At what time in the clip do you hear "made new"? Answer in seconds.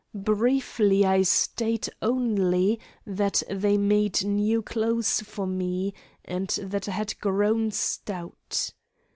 3.77-4.63